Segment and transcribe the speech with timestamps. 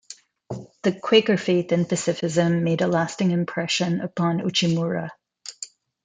[0.81, 5.11] The Quaker faith and pacifism made a lasting impression upon Uchimura.